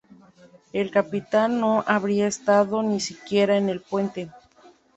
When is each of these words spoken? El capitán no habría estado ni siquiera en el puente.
El 0.73 0.89
capitán 0.89 1.59
no 1.59 1.83
habría 1.85 2.25
estado 2.25 2.81
ni 2.81 2.99
siquiera 2.99 3.55
en 3.57 3.69
el 3.69 3.81
puente. 3.81 4.31